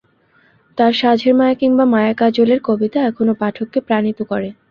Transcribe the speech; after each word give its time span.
তাঁর 0.77 0.93
সাঁঝের 0.93 1.33
মায়া 1.35 1.55
কিংবা 1.55 1.85
মায়া 1.93 2.13
কাজল-এর 2.13 2.59
কবিতা 2.63 2.99
এখনো 3.09 3.33
পাঠককে 3.41 3.79
প্রাণিত 3.87 4.19
করে। 4.31 4.49